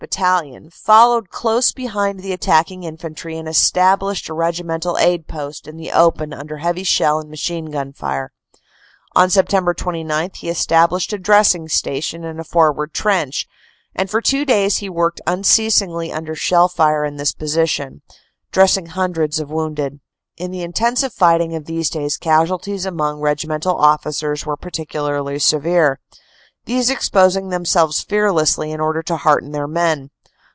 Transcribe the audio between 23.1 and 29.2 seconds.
regimental officers were particularly severe, these exposing themselves fearlessly in order to